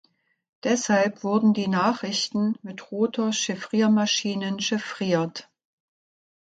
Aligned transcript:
Deshalb 0.63 1.23
wurden 1.23 1.53
die 1.53 1.67
Nachrichten 1.67 2.57
mit 2.63 2.91
Rotor-Chiffriermaschinen 2.91 4.59
chiffriert. 4.59 5.47